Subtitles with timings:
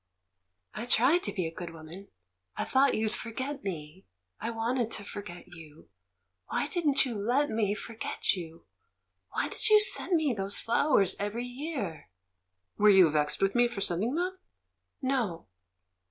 [0.73, 2.07] "I tried to be a good woman—
[2.57, 4.07] I thought you'd forget me;
[4.39, 5.89] I wanted to forget you.
[6.47, 8.65] Why didn't you let me forget you?
[9.31, 12.09] Why did you send me those flowers every year?"
[12.79, 14.39] "Were you vexed with me for sending them?"
[15.03, 15.45] "No."